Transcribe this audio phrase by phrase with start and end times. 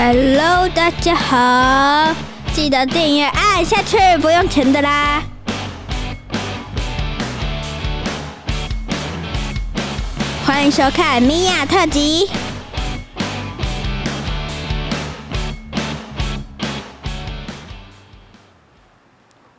[0.00, 2.14] Hello，大家好，
[2.52, 5.24] 记得订阅按下去，不用钱的啦。
[10.46, 12.30] 欢迎收看米娅特辑。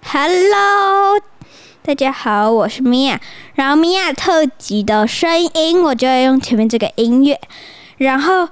[0.05, 1.19] Hello，
[1.83, 3.19] 大家好，我是米娅。
[3.55, 7.41] 然后米娅特辑的声音，我就要用前面这个音乐。
[7.97, 8.47] 然后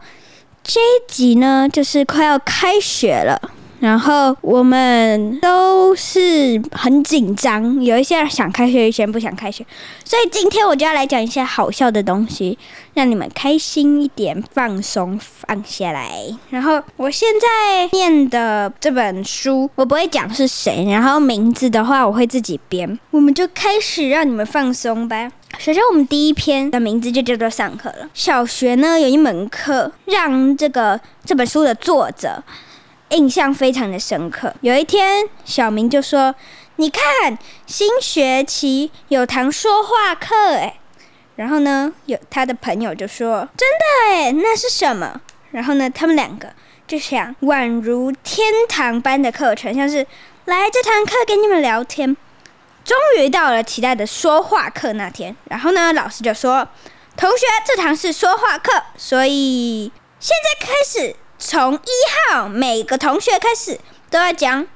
[0.67, 3.41] 这一集呢，就是快要开学了。
[3.79, 9.65] 然后我们都是很紧张，有一些想开学，有一些不想开学，
[10.03, 12.57] 所以今天我就要来讲一些好笑的东西，
[12.95, 16.11] 让你们开心一点，放松放下来。
[16.49, 22.99] 然后我现在念的这本书，我不会讲是谁，然后名字的话我会自己编。
[23.11, 25.31] 我们就开始让你们放松吧。
[25.57, 28.07] 首先，我们第一篇的名字就叫做上课了。
[28.13, 32.43] 小学呢有一门课，让这个这本书的作者。
[33.11, 34.53] 印象非常的深刻。
[34.59, 36.35] 有一天，小明就说
[36.75, 40.73] ：“你看，新学期有堂说话课诶。
[41.37, 46.49] 然后呢，有他的朋友就说：“真的诶，那是什么？”然后呢，他们两个
[46.85, 50.05] 就想宛如天堂般的课程，像是
[50.43, 52.17] 来这堂课跟你们聊天。
[52.87, 56.67] 终于到了期待的说话课那天，然后呢，老师就说
[57.15, 63.79] ：“同学，这堂是说话课，所以现在开始。”从一号每个同学开始
[64.09, 64.67] 都要讲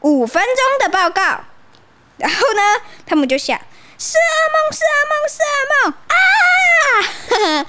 [0.00, 1.44] 五分钟的报告，
[2.16, 2.62] 然后呢，
[3.04, 3.60] 他们就想
[3.98, 4.22] 是噩
[4.54, 5.94] 梦，是噩梦，是噩梦
[7.58, 7.66] 啊，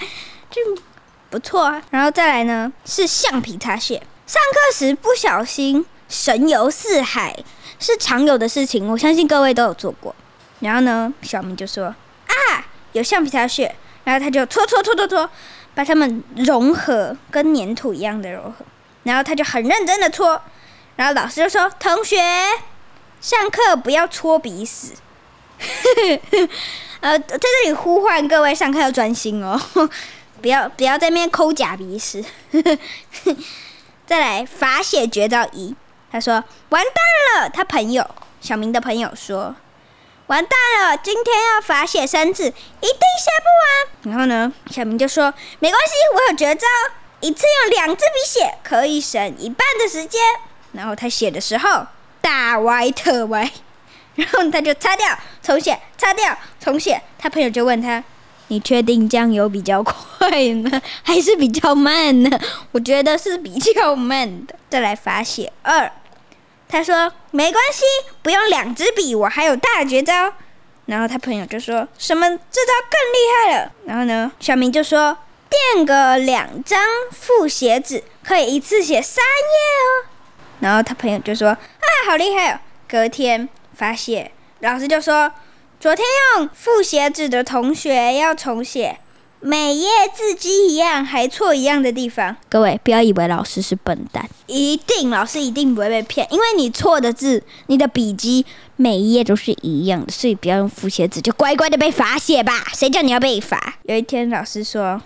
[0.50, 0.82] 就
[1.30, 1.84] 不错啊。
[1.90, 4.02] 然后再来呢，是橡皮擦屑。
[4.26, 7.36] 上课时不小心神游四海
[7.80, 10.16] 是常有的事情，我相信各位都有做过。
[10.60, 15.30] 然后呢，小明就说啊，有橡皮擦屑，然后他就搓搓搓搓搓。
[15.76, 18.66] 把它们融合，跟粘土一样的融合，
[19.04, 20.42] 然后他就很认真的搓，
[20.96, 22.18] 然后老师就说：“同学，
[23.22, 24.94] 上课不要搓鼻屎。
[27.00, 29.62] ”呃，在这里呼唤各位上课要专心哦，
[30.42, 32.26] 不要不要在那边抠假鼻屎。
[34.08, 35.76] 再来罚写绝招一，
[36.12, 38.10] 他说：“完蛋了！”他朋友
[38.42, 39.56] 小明的朋友说。
[40.28, 40.52] 完蛋
[40.90, 40.98] 了！
[40.98, 44.12] 今天要罚写生字，一定写不完。
[44.12, 46.68] 然后呢，小明就说：“没关系，我有绝招，
[47.22, 50.22] 一次用两支笔写，可以省一半的时间。”
[50.74, 51.88] 然后他写的时候
[52.20, 53.50] 大歪特歪，
[54.16, 57.02] 然后他就擦掉重写，擦掉重写。
[57.18, 58.04] 他朋友就问他
[58.50, 62.40] ：“你确定这样有比较快呢， 还是比较慢呢？”
[62.72, 64.56] 我觉得是比较慢的。
[64.70, 65.92] 再来罚写二。
[66.70, 67.84] 他说：“没关系，
[68.22, 70.34] 不用两支笔，我还有大绝招。”
[70.88, 72.28] 然后他朋友就说：“什么？
[72.28, 75.18] 这招更厉害了。”然后呢，小明就说
[75.76, 76.80] ：“垫个两张
[77.12, 80.10] 复写纸，可以一次写三页哦。”
[80.60, 85.32] 然后他朋友就说：“啊，好厉害哦！”隔天发写，老师就说
[85.80, 86.06] ：“昨天
[86.36, 89.00] 用复写纸的同学要重写。”
[89.40, 92.36] 每页字迹一样，还错一样的地方。
[92.50, 98.44] 各位不要以为老师是笨蛋，一定老师一定不会被骗，因为你错的字，你的笔记
[98.78, 102.64] 每一页都是一样的，所以不要用复写纸，就乖乖的被罚写吧。
[102.74, 103.76] 谁叫你要被罚？
[103.84, 105.00] 有一天老师说：“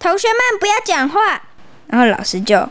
[0.00, 1.40] 同学们不要讲话。”
[1.86, 2.68] 然后老师就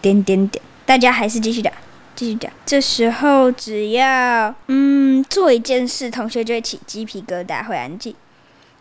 [0.00, 1.72] 点点点，大家还是继续讲，
[2.14, 2.52] 继续讲。
[2.64, 8.14] 这时候只要嗯做一件事，同学就会起鸡皮疙瘩，会安静。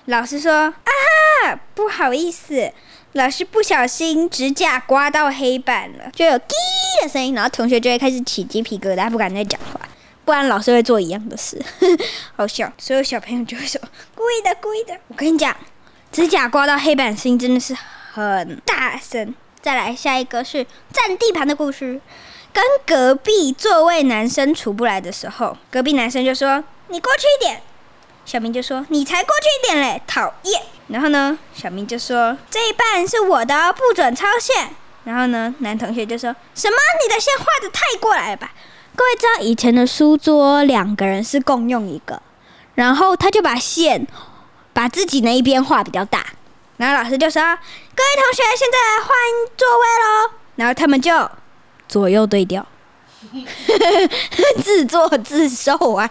[0.06, 0.74] 老师说
[1.46, 2.72] ：“啊，不好意思，
[3.14, 6.56] 老师不小心指甲刮到黑板了，就有滴
[7.03, 9.80] 的声音，然后同学就会开始起鸡皮疙瘩，不敢再讲话，
[10.25, 11.64] 不然老师会做一样的事，
[12.36, 12.72] 好笑。
[12.78, 13.80] 所有小朋友就会说
[14.16, 14.97] 故意的，故意的。
[15.08, 15.56] 我跟你讲，
[16.12, 17.75] 指甲刮到黑板声音真的是
[18.14, 19.34] 很大声。
[19.62, 22.02] 再来下一个是占地盘的故事，
[22.54, 27.62] 跟隔壁座位男生处不来的时候，隔壁男生就说：你过去一点。”
[28.24, 34.70] 小明就说：“你才过去一点嘞，讨厌！”然后呢，小明就说：“这一半是我的，不准超线。”
[35.06, 36.78] 然后呢，男同学就说：“什么？
[37.03, 38.52] 你的线画的太过来了吧？”
[38.96, 42.22] 各位知道以前的书桌两个人是共用一个，
[42.76, 44.06] 然后他就把线
[44.72, 46.24] 把自己那一边画比较大，
[46.78, 47.42] 然后老师就说
[47.96, 49.09] ：“各位同学，现在来换
[49.58, 51.12] 座位喽。”然后他们就
[51.91, 52.66] 左右对调，
[54.64, 56.09] 自作自受啊！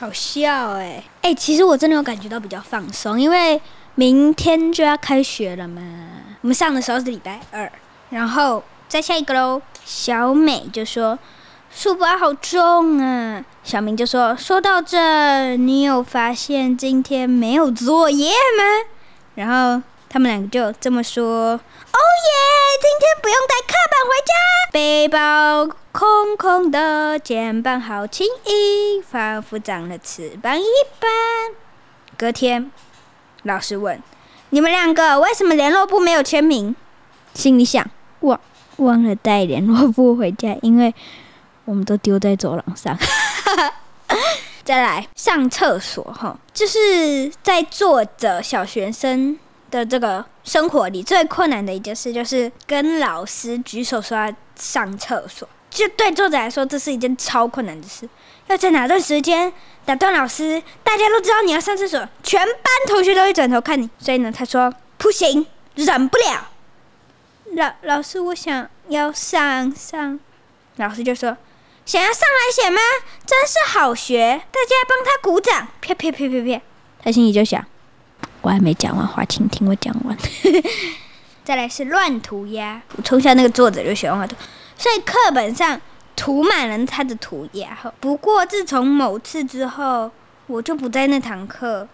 [0.00, 3.60] 好笑哎哎，其实我真的有感觉到比较放松，因为
[3.96, 5.82] 明天就要开学了嘛。
[6.40, 7.70] 我们上的时候是礼拜二，
[8.08, 9.60] 然后再下一个喽。
[9.84, 11.18] 小美就说
[11.70, 18.88] ：“书包好重啊。”小明就说：“说到这，你有发现今天没有作业吗？”
[19.36, 22.32] 然后他们两个就这么说：“哦耶，
[22.80, 24.32] 今天不用带课本回家，
[24.72, 30.64] 背包空空的，肩膀好轻盈，仿佛长了翅膀一
[30.98, 31.10] 般。”
[32.16, 32.70] 隔天，
[33.42, 34.02] 老师问
[34.50, 36.74] ：“你们两个为什么联络簿没有签名？”
[37.34, 37.86] 心里想：
[38.20, 38.40] 忘
[38.76, 40.94] 忘了带联络簿回家，因为
[41.66, 42.96] 我们都丢在走廊上。
[44.64, 49.38] 再来上厕所哈，就是在坐着小学生
[49.70, 55.48] 的这个生活里最困难的一件事，就是跟老师举手说要上厕所。
[55.70, 58.08] 就对作者来说，这是一件超困难的事。
[58.46, 59.52] 要在哪段时间
[59.84, 63.90] 打断老师，大家都知道你要上厕所，全班同学都会转头看你。
[63.98, 66.48] 所以呢，他说不行，忍不了。
[67.52, 70.18] 老老师，我想要上上。
[70.76, 71.36] 老师就说。
[71.84, 72.80] 想要上来写吗？
[73.24, 75.68] 真是好学，大家帮他鼓掌！
[75.80, 76.62] 啪啪啪啪啪，
[77.00, 77.64] 他心里就想：
[78.46, 80.16] 我还没讲完话，请听我讲完。
[81.42, 84.36] 再来是乱涂鸦，从小那个作者就喜欢画图，
[84.78, 85.80] 所以课本上
[86.14, 87.76] 涂满了他的涂鸦。
[87.98, 90.12] 不过自从某次之后，
[90.46, 91.88] 我就不在那堂课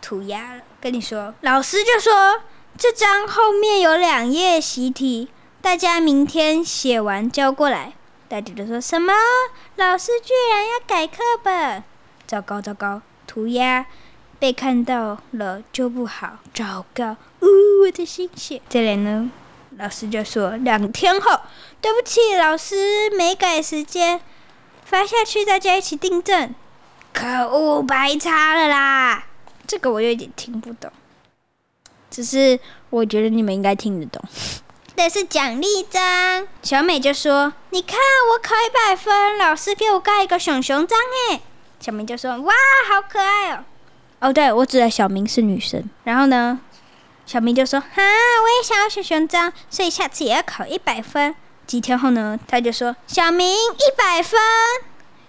[0.00, 0.62] 涂鸦了。
[0.80, 2.40] 跟你说，老师就说
[2.76, 5.28] 这张后面有两页习题，
[5.60, 7.92] 大家明天写完交过来。
[8.28, 9.12] 大家都说什么？
[9.76, 11.84] 老师居然要改课本！
[12.26, 13.86] 糟糕糟糕，涂鸦
[14.42, 16.40] 被看到了就不好。
[16.52, 17.46] 糟糕，呜，
[17.84, 18.60] 我的心血！
[18.68, 19.30] 再来呢，
[19.78, 21.42] 老师就说两天后，
[21.80, 24.20] 对不起，老师没改时间，
[24.84, 26.52] 发下去大家一起订正。
[27.12, 29.26] 可恶，白差了啦！
[29.64, 30.90] 这个我有点听不懂，
[32.10, 32.58] 只是
[32.90, 34.20] 我觉得你们应该听得懂。
[34.96, 37.96] 这是奖励章，小美就说：“你看
[38.32, 40.98] 我考一百分，老师给我盖一个熊熊章
[41.30, 41.42] 哎。”
[41.78, 42.52] 小明就说：“哇，
[42.88, 43.66] 好可爱哦！”
[44.22, 45.82] 哦，对，我指的小明是女生。
[46.04, 46.60] 然后呢，
[47.26, 51.34] 小明就说：“哈，我也想要熊熊章，所以下次也要考一百分。”
[51.66, 54.38] 几天后呢，他就说：“小明一百分。”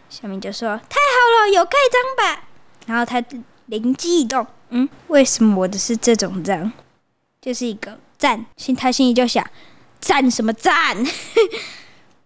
[0.10, 2.44] 小明就说：“太好了，有盖章吧？”
[2.86, 3.24] 然后他
[3.66, 6.72] 灵机一动：“嗯，为什么我的是这种章？
[7.42, 9.46] 就是一个。”赞，心他心里就想，
[10.00, 10.96] 赞什么赞？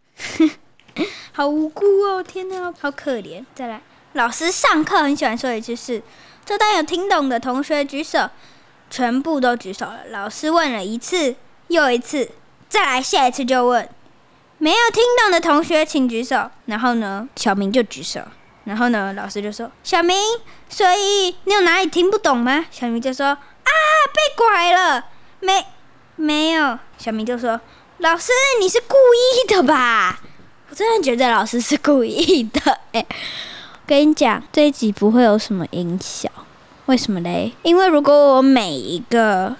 [1.32, 2.22] 好无辜哦！
[2.22, 3.44] 天哪，好可怜。
[3.56, 3.82] 再来，
[4.14, 6.02] 老师上课很喜欢说一句是，
[6.48, 8.30] 这当有听懂的同学举手，
[8.90, 10.00] 全部都举手了。
[10.12, 11.36] 老师问了一次
[11.68, 12.30] 又一次，
[12.70, 13.90] 再来下一次就问，
[14.58, 16.50] 没有听懂的同学请举手。
[16.68, 18.22] 然后呢，小明就举手。
[18.64, 20.18] 然后呢，老师就说：“小明，
[20.70, 23.72] 所以你有哪里听不懂吗？”小明就说：“啊，
[24.14, 25.04] 被拐了，
[25.42, 25.66] 没。”
[26.16, 27.60] 没有，小明就说
[28.00, 30.22] ：“老师，你是故意的吧？”
[30.72, 32.80] 我真的觉得老师是故意的。
[32.94, 33.06] 哎，
[33.88, 36.30] 跟你讲，这一集不会有什么音效，
[36.88, 37.54] 为什么嘞？
[37.64, 39.56] 因为如果我每一个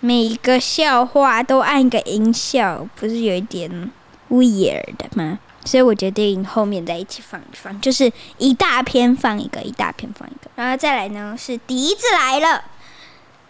[0.00, 3.88] 每一个笑话都按一个音效，不是有一点
[4.28, 5.38] weird 吗？
[5.64, 10.50] 所以我决定后面再一起放一放，就是一大篇放一个，一大篇放一个。
[10.56, 12.64] 然后再来呢，是笛子来了。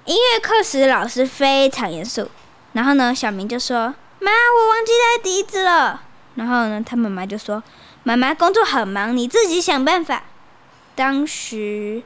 [0.05, 2.29] 音乐课时，老师非常严肃。
[2.75, 6.03] 然后呢，小明就说：“妈，我忘记带笛子了。”
[6.37, 7.63] 然后呢，他妈妈就说
[8.07, 10.23] ：“妈妈工作很忙，你自己想办法。”
[10.95, 12.05] 当时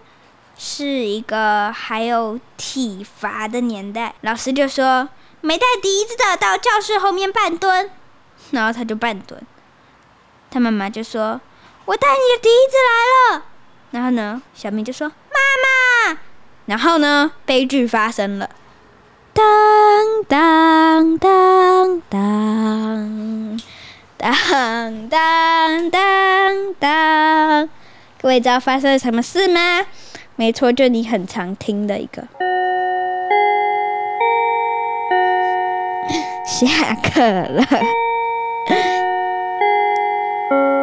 [0.56, 5.11] 是一个还有体罚的年代，老师就说
[5.42, 7.90] ：“没带笛子的到教室后面半蹲。”
[8.52, 9.38] 然后他就半蹲。
[10.50, 11.38] 他妈妈就说
[11.85, 13.45] ：“我带你的笛子来了。”
[13.92, 16.19] 然后呢，小明就说：“妈妈。”
[16.64, 17.33] 然后呢？
[17.45, 18.49] 悲剧发生了，
[19.35, 19.45] 当
[20.26, 23.61] 当当当
[24.21, 27.67] 当当当当，
[28.21, 29.87] 各位知道发生了什么事吗？
[30.37, 32.23] 没错，就你很常听的一个。
[36.45, 37.65] 下课了。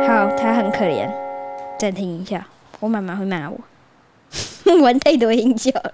[0.08, 1.08] 好，他很可怜。
[1.77, 2.48] 暂停一下，
[2.79, 3.60] 我妈妈会骂我。
[4.82, 5.94] 玩太多音效了。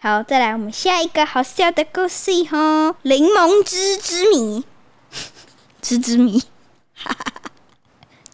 [0.00, 4.62] 好，再来我们下一个好笑的故事哈，《柠檬汁之谜》。
[5.80, 6.42] 汁之谜，
[6.96, 7.50] 哈哈哈！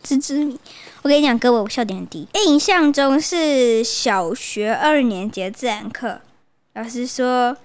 [0.03, 0.57] 汁之，
[1.03, 2.29] 我跟你讲，各位，我笑点很低。
[2.35, 6.21] 印象中是小学二年级的自然课，
[6.75, 7.57] 老师说：“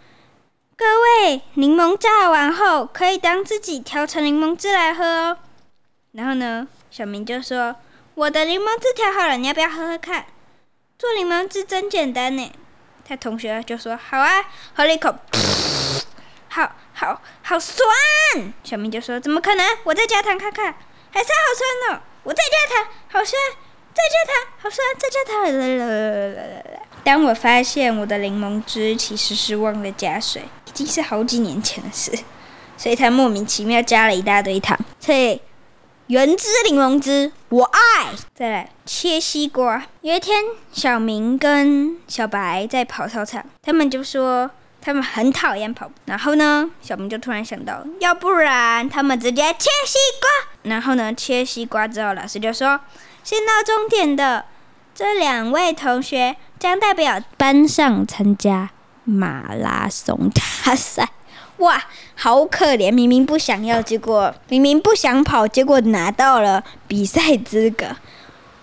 [0.76, 0.86] 各
[1.26, 5.38] 位，柠檬榨完后可以当自己调成柠檬汁来喝哦。”
[6.14, 7.76] 然后呢，小明就说
[8.16, 10.26] ：“我的柠檬汁调好了，你要不要喝喝看？”
[10.98, 12.52] 做柠檬汁真简单呢，
[13.08, 14.32] 他同学就说：“好啊，
[14.74, 15.14] 喝了一口，
[16.50, 17.88] 好好好酸。”
[18.64, 19.66] 小明就说：“怎么可能？
[19.84, 20.76] 我再加糖看看，
[21.12, 22.02] 还是好酸哦。
[22.24, 23.40] 我再加糖，好酸，
[23.94, 26.64] 再加糖，好酸，再加糖。”
[27.04, 32.12] 当我发现我的柠檬汁其实是忘了加水，已经是好几年前的事，
[32.76, 34.78] 所以他莫名其妙加了一大堆糖。
[35.00, 35.42] 所以
[36.08, 38.14] 原汁柠檬汁我爱。
[38.36, 39.86] 再来切西瓜。
[40.02, 44.52] 有一天，小明跟小白在跑操场，他们就说
[44.88, 45.94] 他们很讨厌跑步。
[46.06, 50.72] 然后呢，小明就突然想到，要不然他们直接切西瓜。
[50.72, 52.80] 然后呢，切西瓜之后，老师就说，
[53.24, 54.46] 先到终点的
[54.96, 56.38] 这两位同学。
[56.60, 58.72] 将代表班上参加
[59.04, 61.08] 马拉松大赛，
[61.58, 61.84] 哇，
[62.16, 62.92] 好可怜！
[62.92, 67.86] 明明不想要，结果明明不想跑，结果拿到了比赛资格。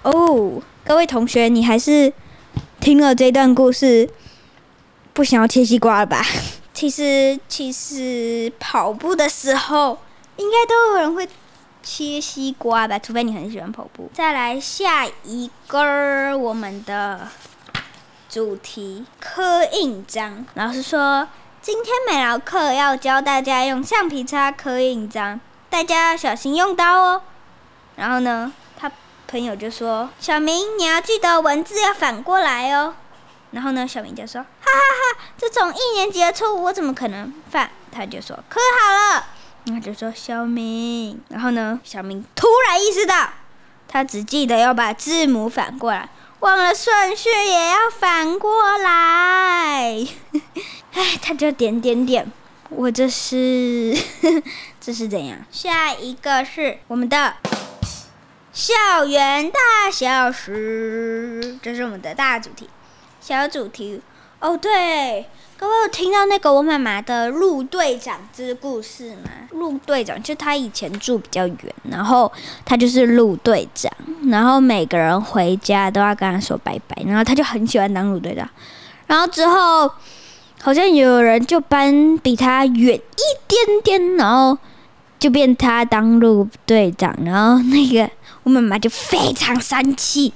[0.02, 2.12] 哦，各位同学，你还是
[2.80, 4.10] 听了这段故事，
[5.14, 6.22] 不想要切西瓜了吧？
[6.74, 9.98] 其实，其实跑步的时候，
[10.36, 11.26] 应该都有人会
[11.82, 12.98] 切西瓜吧？
[12.98, 14.10] 除非你很喜欢跑步。
[14.12, 17.28] 再来下一个，我们的。
[18.26, 21.28] 主题刻印章，老师说
[21.62, 25.38] 今天美劳课要教大家用橡皮擦刻印章，
[25.70, 27.22] 大家要小心用刀哦。
[27.94, 28.90] 然后呢，他
[29.28, 32.94] 朋友就说：“小明，你要记得文字要反过来哦。”
[33.54, 34.70] 然后呢，小明就说：“哈哈
[35.16, 39.26] 哈，这种一年级的错误我怎么可能犯？”他就说：“可好了。”
[39.66, 43.30] 然后就说：“小明。”然后呢，小明突然意识到，
[43.86, 46.08] 他只记得要把字母反过来。
[46.40, 50.06] 忘了顺序也要反过来，
[50.92, 52.30] 哎，他就点点点，
[52.68, 53.96] 我这是
[54.78, 55.38] 这是怎样？
[55.50, 57.36] 下一个是我们的
[58.52, 62.68] 校园大小事，这是我们的大主题，
[63.26, 63.98] 小主题
[64.38, 65.24] 哦，对。
[65.56, 69.30] 各位有听到那个我妈妈的陆队长之故事吗？
[69.52, 71.58] 陆队长就他以前住比较远，
[71.90, 72.30] 然后
[72.66, 73.90] 他就是陆队长，
[74.30, 78.46] 然后每个人回家都要跟他说拜拜，然后他就很喜欢当陆队长。
[79.06, 79.90] 然后之后
[80.60, 83.00] 好像有人就搬比他远一
[83.48, 84.58] 点点，然后
[85.18, 88.10] 就变他当陆队长，然后那个
[88.42, 90.30] 我妈妈就非常生气。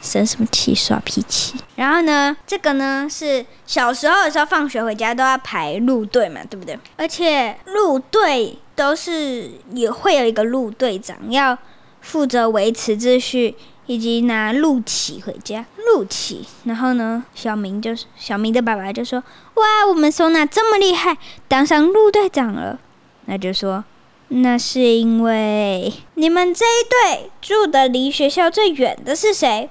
[0.00, 0.74] 生什么气？
[0.74, 1.54] 耍脾气。
[1.76, 6.78] 然后呢，这个呢是小时候的时候，放学回家都要排路队嘛，对不对？
[6.96, 11.56] 而且路队都是也会有一个路队长，要
[12.00, 13.54] 负责维持秩序
[13.86, 15.66] 以及拿路旗回家。
[15.76, 16.46] 路旗。
[16.64, 19.22] 然后呢，小明就是小明的爸爸就说
[19.54, 21.16] ：“哇，我们收纳这么厉害，
[21.48, 22.78] 当上路队长了。”
[23.26, 23.84] 那就说
[24.28, 29.68] ：“那是因为你们这一队住的离学校最远的是谁？”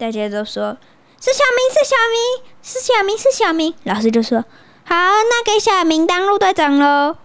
[0.00, 0.74] 大家都说
[1.20, 3.74] 是小明，是小明，是小明，是小明。
[3.84, 4.42] 老师就说
[4.82, 7.18] ：“好，那给小明当路队长喽。”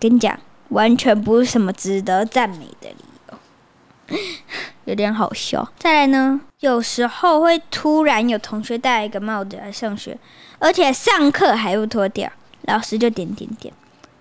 [0.00, 4.16] 跟你讲，完全不是什么值得赞美的理由，
[4.86, 5.70] 有点好笑。
[5.78, 10.18] 再来呢，有时候会突然有同学戴一个帽子来上学，
[10.58, 12.32] 而且上课还不脱掉，
[12.62, 13.74] 老师就点点点，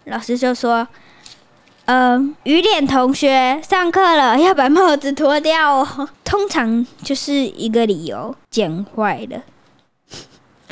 [0.04, 0.86] 老师就说。
[1.88, 6.10] 嗯，雨点同学上课了，要把帽子脱掉哦。
[6.26, 9.44] 通常就是一个理由，剪坏了，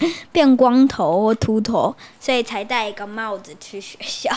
[0.33, 4.29] 变光头或秃头，所以才戴一个帽子去学校。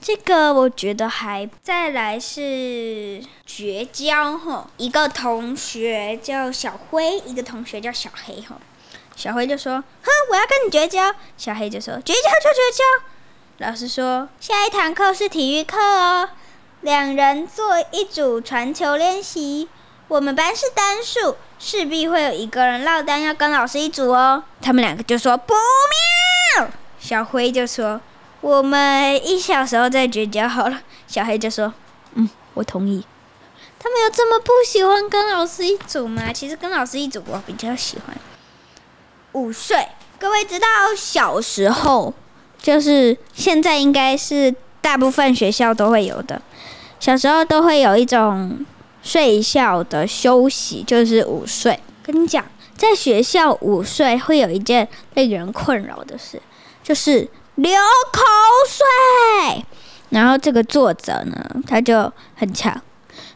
[0.00, 4.68] 这个我觉得还再来是绝交哈。
[4.76, 8.56] 一个同学叫小灰，一个同学叫小黑哈。
[9.14, 12.84] 小灰就说：“哼，我要跟你绝交。”小黑就说：“绝交就绝交。”
[13.60, 16.28] 老师说，下一堂课是体育课哦，
[16.82, 19.68] 两人做一组传球练习。
[20.06, 24.44] 我们班是单数，势必会有一个人落单，要跟老师一组哦。
[24.62, 25.54] 他们两个就说不
[26.56, 26.70] 妙。
[27.00, 28.00] 小灰就说，
[28.42, 30.80] 我们一小时后再绝交好了。
[31.08, 31.74] 小黑就说，
[32.14, 33.04] 嗯，我同意。
[33.80, 36.32] 他们有这么不喜欢跟老师一组吗？
[36.32, 38.16] 其实跟老师一组我比较喜欢。
[39.32, 42.14] 午睡，各位知道小时候。
[42.60, 46.42] 就是现在应该是大部分学校都会有的，
[47.00, 48.66] 小时候都会有一种
[49.02, 51.78] 睡觉的休息，就是午睡。
[52.02, 52.44] 跟你讲，
[52.76, 56.40] 在学校午睡会有一件令人困扰的事，
[56.82, 57.72] 就是流
[58.12, 58.22] 口
[58.66, 59.64] 水。
[60.10, 62.78] 然后这个作者呢，他就很强，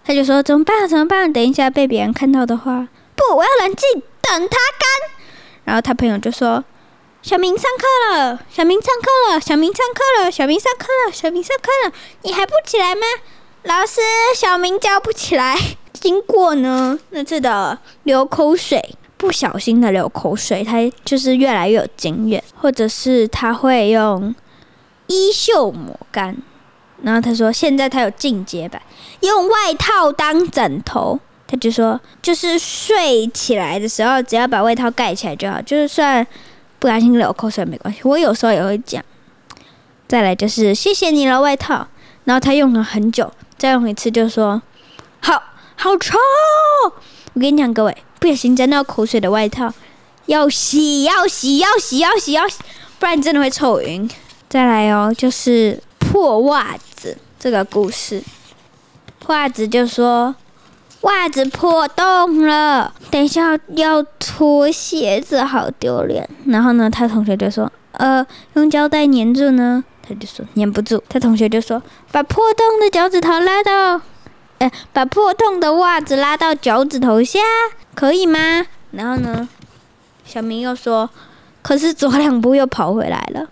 [0.04, 0.88] 他就说怎么办？
[0.88, 1.32] 怎么办？
[1.32, 5.10] 等一下被别人看到的话，不，我要冷静，等它干。
[5.64, 6.62] 然后他朋友就说。
[7.22, 13.02] 小明上课了，小明上课了，小明上课了，小明上课了，小明上课了，你还不起来吗？
[13.62, 14.00] 老师，
[14.34, 15.56] 小明叫不起来。
[15.92, 24.34] 经过呢那次的流口水，不小心的流口水，他就是越来越有经验，或者是他会用
[25.06, 26.36] 衣袖抹干。
[27.02, 28.82] 然后他说，现在他有进阶版，
[29.20, 31.20] 用外套当枕头。
[31.46, 36.26] 他就说，就是睡起来的时候，只要把外套盖起来就好，就是算
[36.82, 38.00] 不小心流口水没关系。
[38.02, 39.00] 我有时候也会讲。
[40.08, 41.86] 再来就是谢谢你了外套，
[42.24, 44.60] 然后他用了很久，再用一次就说，
[45.20, 45.40] 好
[45.76, 46.18] 好臭。
[47.34, 49.72] 我跟你讲，各位，不小心沾到口水的外套，
[50.26, 52.58] 要洗，要洗，要洗，要洗，要洗，
[52.98, 54.10] 不然真的会臭晕。
[54.48, 58.20] 再来哦，就是破袜子这个故事。
[59.28, 60.34] 袜子就说
[61.02, 66.28] 袜子破洞了，等一下要脱鞋子，好丢脸。
[66.46, 71.02] 然后呢，他同学就说，呃，用胶带粘住呢，他就说粘不住。
[71.08, 74.00] 他同学就说，把破洞的脚趾头拉到。
[74.92, 77.40] 把破洞的袜子拉到脚趾头下，
[77.96, 78.64] 可以吗？
[78.92, 79.48] 然后呢，
[80.24, 81.10] 小明又说
[81.62, 83.48] ：“可是走两步又跑回来了。”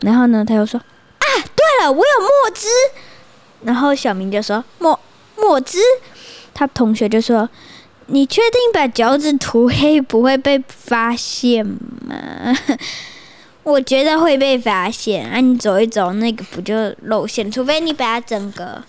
[0.00, 0.80] 然后呢，他又说
[1.20, 2.68] ：“啊，对了，我有墨汁。”
[3.64, 4.98] 然后小明就说：“墨
[5.36, 5.78] 墨汁。”
[6.54, 7.48] 他同学就说
[8.06, 11.76] ：“你确定把脚趾涂黑不会被发现吗？”
[13.64, 15.40] 我觉得会被发现啊！
[15.40, 17.50] 你走一走，那个不就露馅？
[17.50, 18.84] 除非你把它整个。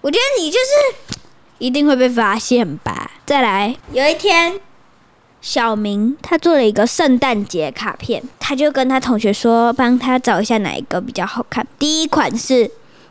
[0.00, 1.18] 我觉得你就是
[1.58, 3.10] 一定会被发现吧。
[3.26, 4.60] 再来，有一天，
[5.40, 11.66] 小明他做了一个圣诞节卡片，他就跟他同学说，帮他找一下哪一个比较好看。
[11.76, 12.70] 第一款是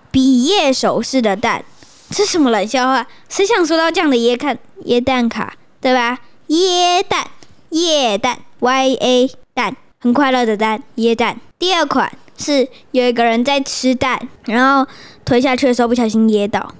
[0.09, 1.65] 比耶手势的蛋，
[2.11, 3.05] 这什么冷笑话？
[3.29, 6.19] 谁想收到这样的椰看椰蛋卡，对吧？
[6.47, 7.27] 椰蛋，
[7.71, 11.39] 椰蛋，Y A 蛋，很快乐的蛋，椰蛋。
[11.59, 14.91] 第二款是有一个人在吃蛋，然后
[15.23, 16.73] 推下去的时候不小心噎到。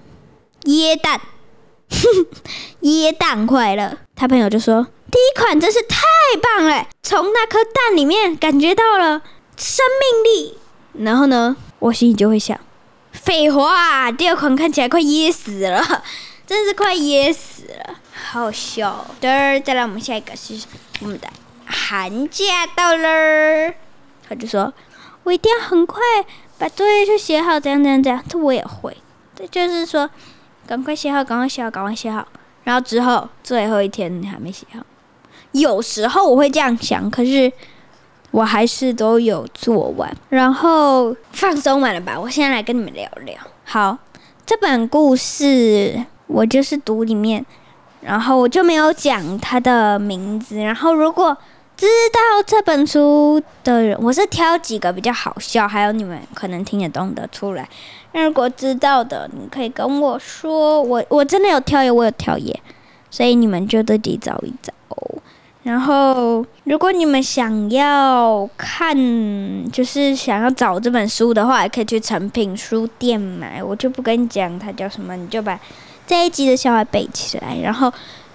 [0.64, 1.22] 椰蛋，
[2.82, 3.98] 椰蛋快乐。
[4.16, 5.98] 他朋友就说：“第一款真是太
[6.42, 9.22] 棒了，从那颗蛋里面感觉到了
[9.56, 10.58] 生命力。”
[11.06, 12.60] 然后呢，我心里就会想
[13.22, 16.04] ：“废话，第二款看起来快噎死了，
[16.48, 17.96] 真是快噎死了，
[18.32, 20.60] 好笑。”的，再来我们下一个是
[21.02, 21.28] 我们的
[21.66, 23.74] 寒假到了，
[24.28, 24.74] 他就说
[25.24, 26.02] ：“我一定要很快
[26.58, 28.98] 把作业就写好，怎样怎样怎样。”这我也会，
[29.36, 30.10] 这就是说。
[30.68, 32.28] 赶快写好，赶快写好，赶快写好。
[32.64, 34.82] 然后之后最后一天你还没写好，
[35.54, 37.52] 有时候我会这样想，可是
[38.32, 40.16] 我还是都有做完。
[40.30, 42.20] 然后放松完了吧？
[42.20, 43.36] 我现在来跟你们聊聊。
[43.64, 43.98] 好，
[44.46, 47.46] 这本故事我就是读里面，
[48.02, 50.58] 然后我就没有讲它的名字。
[50.58, 51.36] 然后如果
[51.76, 57.68] 知道这本书的人，我是挑几个比较好笑，还有你们可能听得懂的出来。
[58.12, 60.82] 那如果知道的，你可以跟我说。
[60.82, 62.60] 我我真的有挑耶，我有挑耶，
[63.10, 64.74] 所以你们就自己找一找。
[65.64, 68.96] 然后，如果你们想要看，
[69.72, 73.64] 就是想要找这本书的话，也可以去诚品书店买。
[73.64, 75.60] 我就不跟你讲它叫什么，你就把
[76.08, 77.92] 这一集的笑话背起来，然后。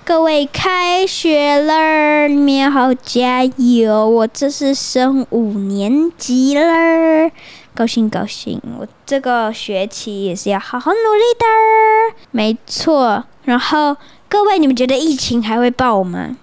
[0.06, 4.06] 各位开学了，你们要好加油！
[4.06, 7.30] 我这是升五年级了，
[7.74, 8.60] 高兴高兴！
[8.78, 13.24] 我这个学期也是要好好努力的，没错。
[13.44, 13.96] 然后
[14.28, 16.36] 各位，你们觉得疫情还会爆吗？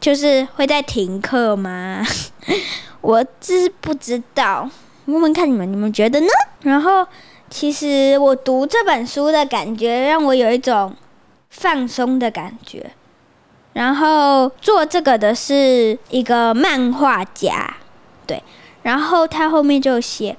[0.00, 2.02] 就是会在停课吗？
[3.00, 4.68] 我知不知道，
[5.06, 6.26] 问问看你们，你们觉得呢？
[6.62, 7.06] 然后，
[7.50, 10.94] 其实我读这本书的感觉让我有一种。
[11.50, 12.90] 放松的感觉，
[13.72, 17.74] 然后做这个的是一个漫画家，
[18.26, 18.40] 对，
[18.82, 20.36] 然后他后面就写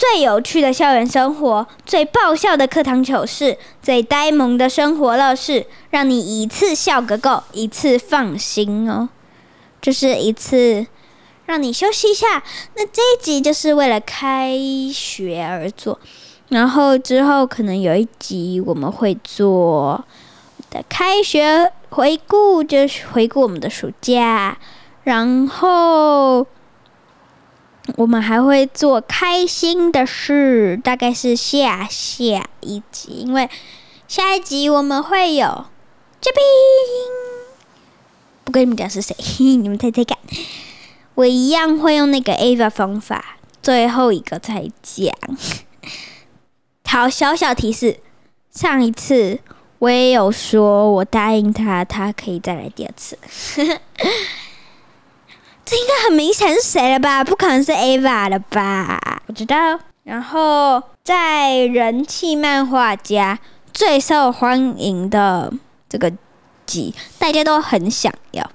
[0.00, 9.10] 最有趣的校园生活，最爆笑的课堂糗事，最呆萌的生活乐事，让你一次笑个够，一次放心哦，
[9.82, 10.86] 就是一次
[11.44, 12.42] 让你休息一下。
[12.76, 14.58] 那这一集就是为了开
[14.90, 16.00] 学而做，
[16.48, 20.02] 然后之后可能有一集我们会做。
[20.70, 24.56] 的开学回顾就是回顾我们的暑假，
[25.02, 26.46] 然后
[27.96, 33.48] 我们还会做开心的事，大概是下下一集，因为
[34.08, 35.66] 下一集我们会有
[36.20, 36.42] 嘉宾，
[38.44, 40.16] 不跟你们讲是谁， 你们猜猜看。
[41.14, 45.14] 我一样会用那个 Ava 方法，最后一个才讲。
[46.84, 48.00] 好，小小提示，
[48.50, 49.40] 上一次。
[49.80, 53.18] 我也有说，我答应他，他可以再来第二次。
[55.70, 57.22] 这应该很明显是谁了吧？
[57.22, 59.22] 不可能是 Ava 了吧？
[59.24, 59.78] 不知道。
[60.02, 63.38] 然后在人气漫画家
[63.72, 65.52] 最受欢迎的
[65.88, 66.12] 这个
[66.66, 68.50] 集，大家都很想要。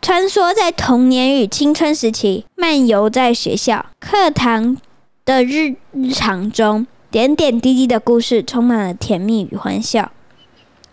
[0.00, 4.76] 穿梭在童年与青春时期，漫游在学校课堂
[5.24, 6.84] 的日日常中。
[7.12, 10.10] 点点滴滴的故事充满了甜蜜与欢笑。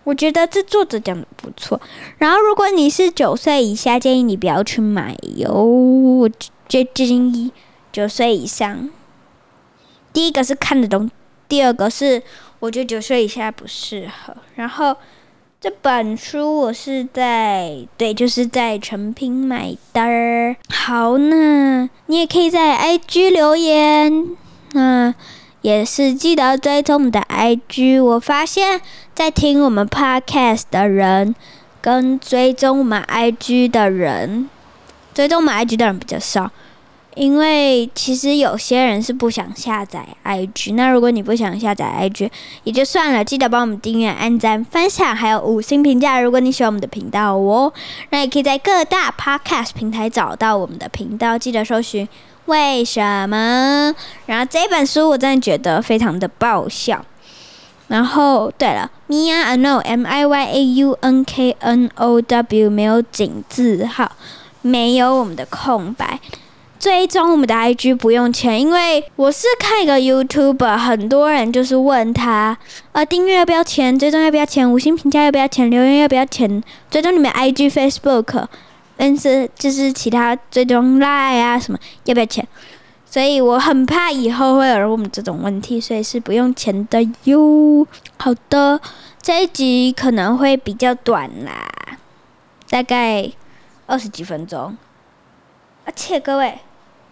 [0.10, 1.80] 我觉得这作者讲的不错。
[2.18, 5.54] 然后，如果你是九岁以下，建议你不要去买哟。
[5.54, 6.28] 我
[6.68, 6.88] 建
[7.36, 7.52] 议
[7.92, 8.90] 九岁以上，
[10.12, 11.12] 第一个是看得懂，
[11.48, 12.24] 第二个是
[12.60, 14.36] 我觉得九岁以下不适合。
[14.56, 14.96] 然后
[15.62, 20.56] 这本书我是在对，就是在成品买的。
[20.70, 24.36] 好，那你也可以在 IG 留言，
[24.74, 25.14] 那。
[25.62, 28.02] 也是记得追踪我们的 IG。
[28.02, 28.80] 我发现，
[29.20, 31.36] 在听我们 Podcast 的人，
[31.82, 34.50] 跟追踪我们 IG 的人，
[35.14, 36.50] 追踪我们 IG 的人比较少。
[37.16, 40.76] 因为其实有些人是不想下载 IG。
[40.76, 42.30] 那如果你不想下载 IG，
[42.64, 43.22] 也就算了。
[43.22, 46.22] 记得帮我们订阅、按赞、分享，还有五星评价。
[46.22, 47.74] 如果你喜欢我们的频道哦，
[48.12, 51.38] 那也可以在各大 Podcast 平台找到我们的频道。
[51.38, 52.08] 记得搜寻。
[52.46, 53.94] 为什么？
[54.28, 57.04] 然后这本书我真的觉得非常的爆笑。
[57.90, 64.10] 然后，对了，Mia I know M I Y A U N K N O W 没有井字号，
[64.62, 66.22] 没有我们的空白。
[66.80, 72.58] 追踪我们的 IG 不用钱，因为我是看一个 YouTuber，很多人就是问他，
[72.94, 74.00] 呃，订阅要不要钱？
[74.00, 74.72] 追踪要不要钱？
[74.72, 75.70] 五星评价要不要钱？
[75.70, 76.64] 留言要不要钱？
[76.90, 78.46] 追踪你们 IG、Facebook。
[78.96, 82.46] 但是就是其他追踪赖啊什么要不要钱？
[83.10, 87.88] 所以我很怕以后会有人问我们这种问题，所以是不用钱的哟。
[88.18, 88.80] 好的，
[89.20, 91.68] 这一集可能会比较短啦，
[92.70, 93.32] 大概
[93.88, 94.78] 二十几分钟。
[95.86, 96.60] 而且各位，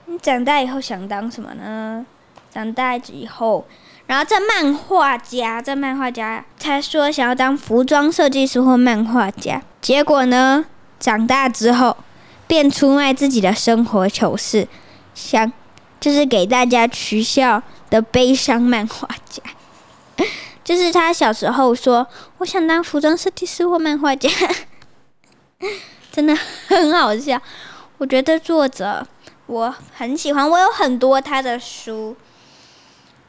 [0.06, 2.06] 你长大以后想当什么呢？
[2.52, 3.66] 长大以后，
[4.06, 10.66] 然后这漫画家，这漫画家他说想要当服装设计师或漫画家，结果呢？
[11.00, 11.98] 长大之后，
[12.46, 14.68] 便出卖自己的生活糗事，
[15.16, 15.52] 想
[16.00, 19.42] 就是给大家取笑的悲伤漫画家。
[20.64, 22.06] 就是他小时候说
[22.40, 24.30] ：“我想当服装设计师或漫画家。
[26.12, 26.36] ”真的
[26.68, 27.42] 很好笑。
[27.98, 29.08] 我觉得作者
[29.46, 32.16] 我很喜欢，我有很多他的书。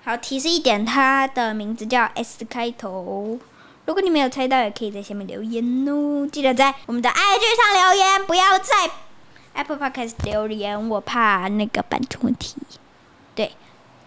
[0.05, 3.39] 好，提示一点，他的名字叫 S 开头。
[3.85, 6.27] 如果你没有猜到，也可以在下面留言哦。
[6.31, 8.91] 记得在我们的 IG 上留言，不要再
[9.59, 12.55] Apple Podcast 留言，我怕那个版权问题。
[13.35, 13.51] 对，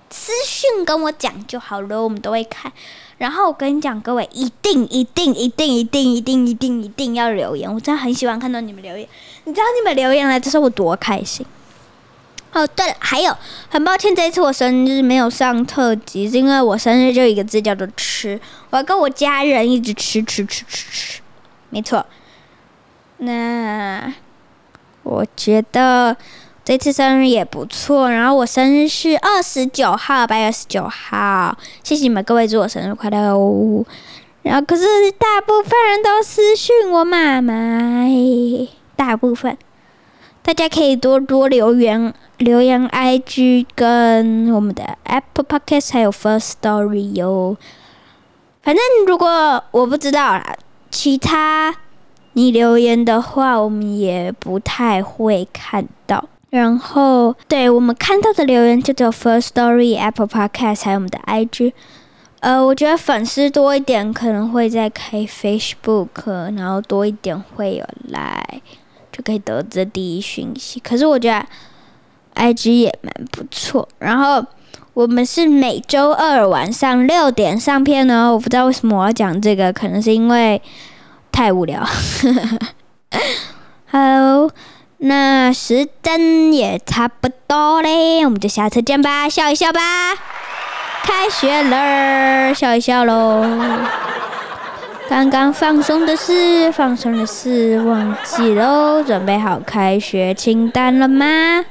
[0.09, 2.71] 私讯跟我讲就好了，我们都会看。
[3.17, 9.05] 然后我跟你讲，各位一定一定一定一定一定一定一定要留言，我真的很喜欢看到你们留言。
[9.43, 11.45] 你知道你们留言了，这是我多开心。
[12.53, 13.37] 哦，对了，还有，
[13.69, 21.21] 很抱歉，这一次我生日没有上特辑，是因为我生日就一个字叫做吃，我要跟我家人一直吃吃吃吃吃，
[21.69, 22.05] 没错。
[23.17, 24.13] 那
[25.03, 26.15] 我觉得
[26.63, 33.83] 这次生日也不错，然后我生日是二十九号，八月二十九号，谢谢你们各位祝我生日快乐哦。
[34.43, 38.07] 然后可是大部分人都私讯我妈妈，
[38.95, 39.57] 大部分。
[40.43, 47.55] 大家可以多多留言，留言 IG 跟我们的 Apple Podcast 还有 First Story 哟。
[48.63, 50.55] 反正如果我不知道啦，
[50.89, 51.75] 其他
[52.33, 56.27] 你留言的话，我们也不太会看到。
[56.49, 61.73] 然后，对我们看到的留言就只有 First Story、Apple Podcast 还有我们的 IG。
[62.41, 68.61] 呃，我觉得粉丝多一点，可能会在开 Facebook，然后多一点会有来。
[69.11, 70.79] 就可以得知第一讯息。
[70.79, 71.45] 可是我觉得
[72.35, 73.87] ，IG 也蛮不错。
[73.99, 74.43] 然后
[74.93, 78.31] 我们是每周二晚上六点上片哦。
[78.31, 80.61] 我不知道为什么我要讲这个，可能是因为
[81.31, 81.83] 太无聊。
[83.87, 83.97] 好，
[84.97, 89.81] 那时间也差不多嘞，我们就下次见吧，笑一笑吧。
[91.03, 93.43] 开学了，笑一笑喽。
[95.09, 99.03] 刚刚放松的事，放松的事忘记喽。
[99.03, 101.65] 准备好开学清单了吗？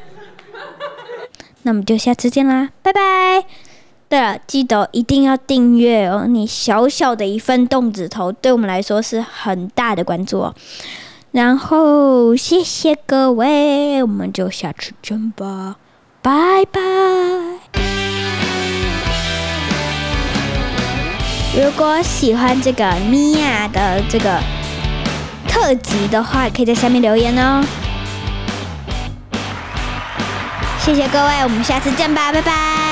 [1.63, 3.45] 那我们就下次见啦，拜拜。
[4.11, 6.27] 对了，记得一定要订阅哦。
[6.27, 10.53] 你小小的一份动指头，对我们来说是很大的关注哦。
[11.31, 15.77] 然后谢谢各位，我们就下次见吧，
[16.21, 16.81] 拜拜。
[21.57, 24.41] 如果喜欢这个米娅的这个
[25.47, 27.65] 特辑的话，可以在下面留言哦。
[30.81, 32.90] 谢谢各位，我们下次见吧，拜拜。